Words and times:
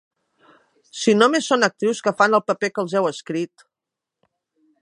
Si 1.01 1.13
només 1.17 1.51
són 1.51 1.69
actrius 1.69 2.01
que 2.07 2.15
fan 2.23 2.39
el 2.39 2.43
paper 2.49 2.73
que 2.79 2.85
els 2.87 2.99
heu 3.01 3.11
escrit! 3.15 3.69